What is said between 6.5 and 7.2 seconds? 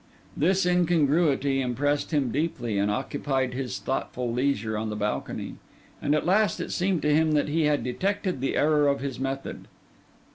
it seemed to